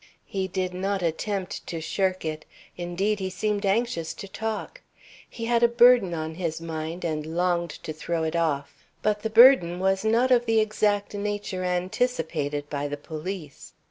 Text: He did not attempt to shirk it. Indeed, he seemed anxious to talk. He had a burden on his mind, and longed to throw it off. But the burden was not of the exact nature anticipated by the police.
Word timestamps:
He 0.25 0.47
did 0.47 0.73
not 0.73 1.03
attempt 1.03 1.67
to 1.67 1.79
shirk 1.79 2.25
it. 2.25 2.43
Indeed, 2.75 3.19
he 3.19 3.29
seemed 3.29 3.67
anxious 3.67 4.15
to 4.15 4.27
talk. 4.27 4.81
He 5.29 5.45
had 5.45 5.61
a 5.61 5.67
burden 5.67 6.15
on 6.15 6.33
his 6.41 6.59
mind, 6.59 7.05
and 7.05 7.23
longed 7.23 7.69
to 7.69 7.93
throw 7.93 8.23
it 8.23 8.35
off. 8.35 8.87
But 9.03 9.21
the 9.21 9.29
burden 9.29 9.77
was 9.79 10.03
not 10.03 10.31
of 10.31 10.47
the 10.47 10.59
exact 10.59 11.13
nature 11.13 11.63
anticipated 11.63 12.67
by 12.67 12.87
the 12.87 12.97
police. 12.97 13.73